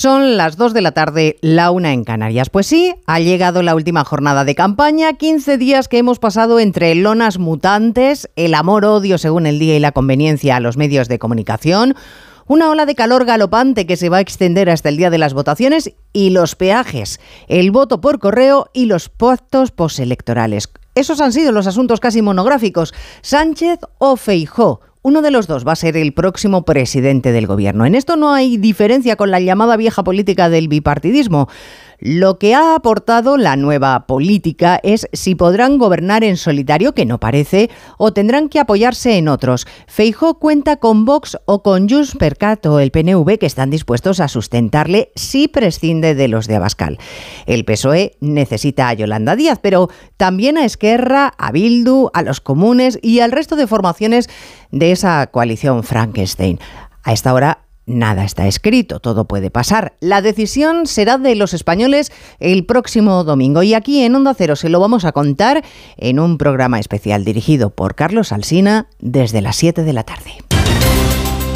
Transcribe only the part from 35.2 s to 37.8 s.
podrán gobernar en solitario, que no parece,